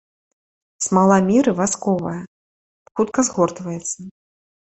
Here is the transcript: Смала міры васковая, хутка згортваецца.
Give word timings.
Смала 0.85 1.17
міры 1.27 1.51
васковая, 1.59 2.15
хутка 2.95 3.27
згортваецца. 3.29 3.97